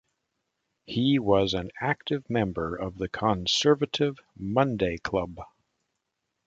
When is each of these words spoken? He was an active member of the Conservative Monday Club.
He 0.87 1.19
was 1.19 1.53
an 1.53 1.69
active 1.79 2.27
member 2.27 2.75
of 2.75 2.97
the 2.97 3.07
Conservative 3.07 4.17
Monday 4.35 4.97
Club. 4.97 5.39